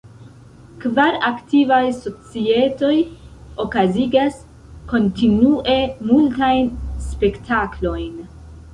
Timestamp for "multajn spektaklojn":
6.11-8.23